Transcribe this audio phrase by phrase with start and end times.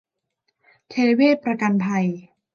[0.89, 2.05] เทเวศน์ประกันภัย